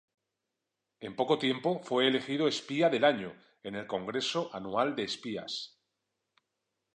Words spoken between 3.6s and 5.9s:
en el Congreso Anual de Espías.